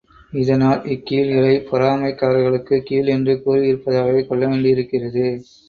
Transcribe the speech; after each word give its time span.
இதனால் 0.33 0.79
இக்கீழ்களைப் 0.85 1.67
பொறாமைக்காரர்களுக்கும் 1.69 2.83
கீழ் 2.83 3.07
என்று 3.07 3.41
கூறியிருப்பதாகவே 3.45 4.23
கொள்ளவேண்டியிருக்கிறது. 4.25 5.25